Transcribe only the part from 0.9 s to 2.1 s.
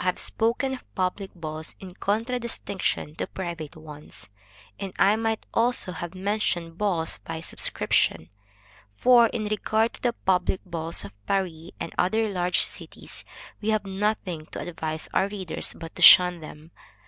public balls, in